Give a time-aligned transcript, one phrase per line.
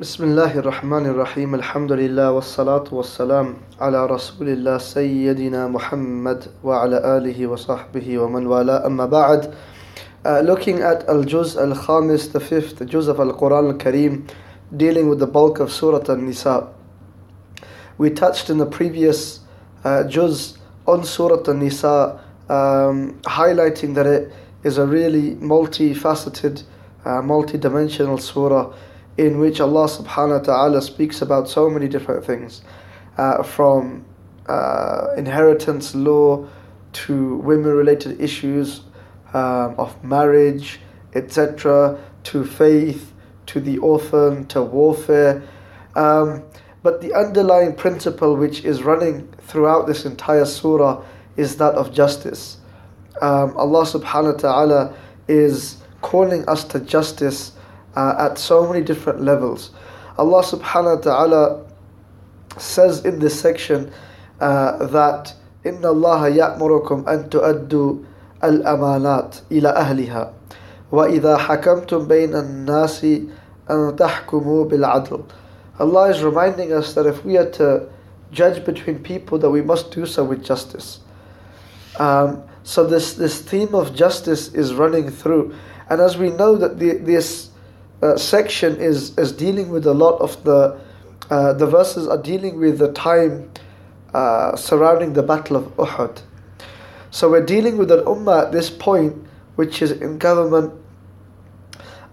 [0.00, 7.46] بسم الله الرحمن الرحيم الحمد لله والصلاة والسلام على رسول الله سيدنا محمد وعلى آله
[7.46, 9.52] وصحبه ومن والاه أما بعد
[10.24, 14.26] uh, looking at Al-Juz Al-Khamis the fifth Juz of Al-Quran Al-Kareem
[14.74, 16.68] dealing with the bulk of Surah An-Nisa
[17.98, 19.40] we touched in the previous
[19.84, 20.56] uh, Juz
[20.86, 24.32] on Surah An-Nisa um, highlighting that it
[24.64, 26.62] is a really multifaceted
[27.04, 28.72] uh, multi-dimensional surah
[29.20, 32.62] in which Allah subhanahu wa ta'ala speaks about so many different things
[33.18, 34.02] uh, from
[34.46, 36.48] uh, inheritance law
[37.04, 38.80] to women related issues
[39.34, 40.80] um, of marriage,
[41.14, 43.12] etc., to faith,
[43.44, 45.42] to the orphan, to warfare.
[45.96, 46.42] Um,
[46.82, 51.04] but the underlying principle which is running throughout this entire surah
[51.36, 52.56] is that of justice.
[53.20, 54.94] Um, Allah subhanahu wa ta'ala
[55.28, 57.52] is calling us to justice
[57.95, 59.71] uh, at so many different levels.
[60.17, 61.65] Allah subhanahu wa ta'ala
[62.57, 63.91] says in this section
[64.39, 65.33] uh, that
[65.65, 67.95] إن الله يأمركم أن تؤدوا
[68.43, 70.33] الأمانات إلى أهلها
[70.91, 73.05] وإذا حكمتم بين الناس
[73.69, 75.23] أن تحكموا بالعدل
[75.77, 77.89] Allah is reminding us that if we are to
[78.31, 80.99] judge between people that we must do so with justice.
[81.99, 85.53] Um, so this, this theme of justice is running through.
[85.89, 87.48] And as we know that the, this
[88.02, 90.80] uh, section is, is dealing with a lot of the
[91.30, 93.48] uh, the verses are dealing with the time
[94.12, 96.22] uh, surrounding the battle of Uhud.
[97.12, 99.16] So we're dealing with an ummah at this point
[99.54, 100.72] which is in government,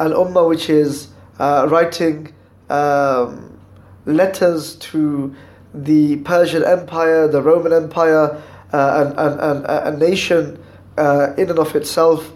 [0.00, 2.34] an ummah which is uh, writing
[2.68, 3.58] um,
[4.04, 5.34] letters to
[5.72, 8.42] the Persian Empire, the Roman Empire,
[8.74, 10.62] uh, and, and, and a nation
[10.98, 12.32] in and of itself.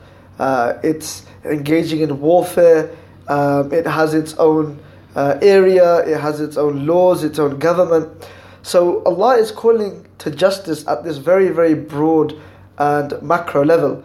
[0.82, 2.96] it's engaging in warfare
[3.30, 4.80] um, it has its own
[5.14, 8.28] uh, area, it has its own laws, its own government.
[8.62, 12.34] So Allah is calling to justice at this very, very broad
[12.76, 14.02] and macro level.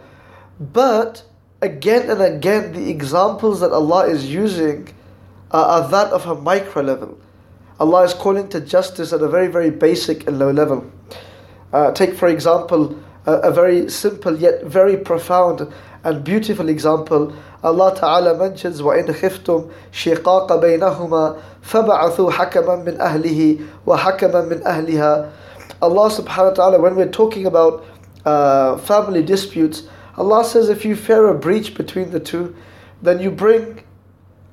[0.60, 1.24] But
[1.60, 4.94] again and again, the examples that Allah is using
[5.50, 7.18] are, are that of a micro level.
[7.80, 10.88] Allah is calling to justice at a very, very basic and low level.
[11.72, 15.71] Uh, take, for example, a, a very simple yet very profound
[16.03, 17.33] and beautiful example
[17.63, 25.31] Allah Ta'ala mentions وَإِنْ خِفْتُمْ شِقَاقَ بَيْنَهُمَا فَبَعَثُوا حَكَمًا مِنْ أَهْلِهِ وَحَكَمًا مِنْ أَهْلِهَا
[25.81, 27.85] Allah Subhanahu wa Ta'ala when we're talking about
[28.25, 29.83] uh, family disputes
[30.17, 32.55] Allah says if you fear a breach between the two
[33.01, 33.83] then you bring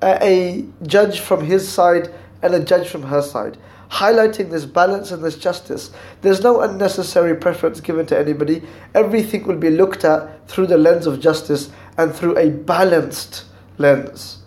[0.01, 3.57] a, a judge from his side and a judge from her side
[3.94, 5.92] highlighting this balance and this justice.
[6.20, 8.62] There's no unnecessary preference given to anybody.
[8.92, 13.44] Everything will be looked at through the lens of justice and through a balanced
[13.78, 14.38] lens.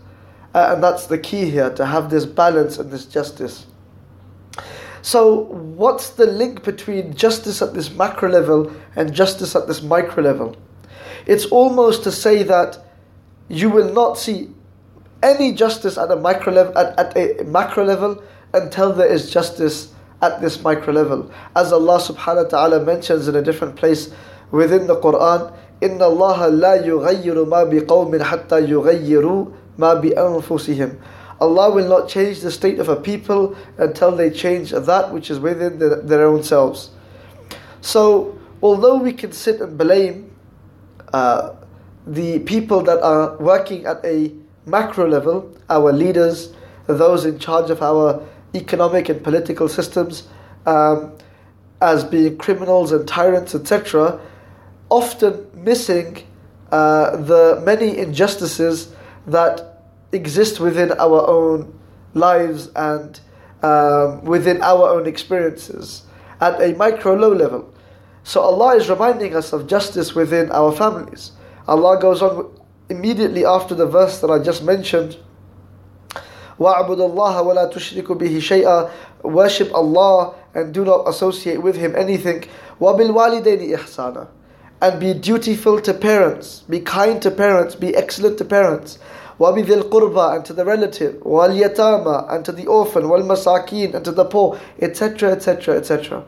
[0.54, 3.68] Uh, and that's the key here to have this balance and this justice.
[5.02, 10.24] So, what's the link between justice at this macro level and justice at this micro
[10.24, 10.58] level?
[11.26, 12.80] It's almost to say that
[13.48, 14.50] you will not see
[15.24, 18.22] any justice at a micro level at, at a macro level
[18.53, 21.31] until there is justice at this micro level.
[21.57, 24.13] As Allah subhanahu wa ta'ala mentions in a different place
[24.51, 29.47] within the Quran, إن الله لا يغير ما بقوم حتى يغيروا
[29.79, 30.97] ما بأنفسهم.
[31.41, 35.41] Allah will not change the state of a people until they change that which is
[35.41, 36.91] within the, their own selves.
[37.81, 40.31] So, although we can sit and blame
[41.13, 41.55] uh,
[42.07, 44.33] the people that are working at a
[44.67, 46.55] macro level, our leaders,
[46.87, 48.23] those in charge of our
[48.58, 50.28] economic and political systems
[50.66, 51.14] um,
[51.82, 54.20] as being criminals and tyrants, etc.,
[54.90, 56.24] often missing
[56.72, 58.94] uh, the many injustices
[59.28, 61.78] that exist within our own
[62.14, 63.20] lives and
[63.62, 66.04] um, within our own experiences
[66.42, 67.74] at a micro low level.
[68.24, 71.32] So Allah is reminding us of justice within our families.
[71.68, 72.54] Allah goes on
[72.90, 75.18] immediately after the verse that I just mentioned
[76.59, 78.91] وَاعْبُدُ اللَّهَ وَلَا تُشْرِكُ بِهِ شَيْئًا
[79.23, 82.45] Worship Allah and do not associate with Him anything.
[82.81, 84.29] وَبِالْوَالِدَيْنِ إِحْسَانًا
[84.81, 88.99] And be dutiful to parents, be kind to parents, be excellent to parents.
[89.39, 94.25] وَبِذِي الْقُرْبَى And to the relative, وَالْيَتَامَى And to the orphan, وَالْمَسَاكِينَ And to the
[94.25, 96.25] poor, etc., etc., etc.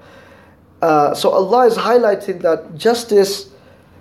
[1.15, 3.51] so Allah is highlighting that justice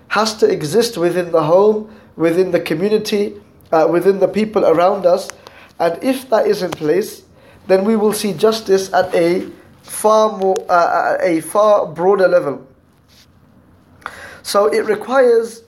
[0.08, 3.34] has to exist within the home, within the community,
[3.72, 5.28] uh, within the people around us,
[5.79, 7.23] and if that is in place,
[7.67, 9.49] then we will see justice at a
[9.81, 12.65] far more, uh, a far broader level.
[14.43, 15.63] So it requires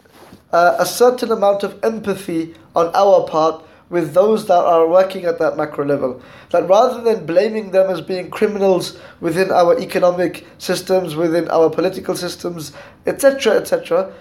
[0.51, 5.37] uh, a certain amount of empathy on our part with those that are working at
[5.39, 6.21] that macro level.
[6.51, 12.15] That rather than blaming them as being criminals within our economic systems, within our political
[12.15, 12.71] systems,
[13.05, 14.13] etc., etc.,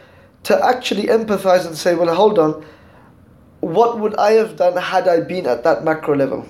[0.42, 2.64] to actually empathize and say, well, hold on,
[3.60, 6.46] what would I have done had I been at that macro level?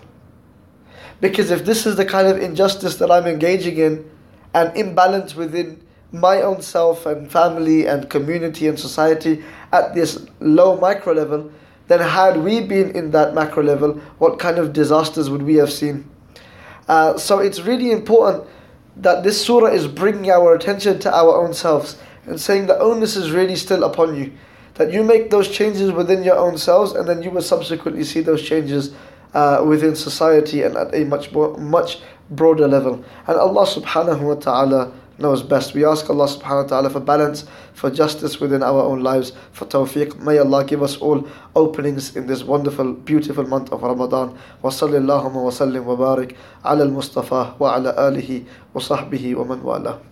[1.21, 4.11] Because if this is the kind of injustice that I'm engaging in,
[4.55, 5.81] and imbalance within
[6.13, 11.51] my own self and family and community and society at this low micro level,
[11.87, 15.73] then had we been in that macro level, what kind of disasters would we have
[15.73, 16.09] seen?
[16.89, 18.45] Uh, so it's really important
[18.97, 21.97] that this surah is bringing our attention to our own selves
[22.27, 24.33] and saying the onus is really still upon you.
[24.81, 28.23] That you make those changes within your own selves and then you will subsequently see
[28.23, 28.95] those changes
[29.35, 31.99] uh, within society and at a much more, much
[32.31, 33.05] broader level.
[33.27, 35.75] And Allah subhanahu wa ta'ala knows best.
[35.75, 37.45] We ask Allah subhanahu wa ta'ala for balance,
[37.75, 40.19] for justice within our own lives, for tawfiq.
[40.19, 44.35] May Allah give us all openings in this wonderful, beautiful month of Ramadan.
[44.63, 49.63] Wa sallallahu wa sallim wa barik ala al-Mustafa wa ala alihi wa sahbihi wa man
[49.63, 50.10] wala.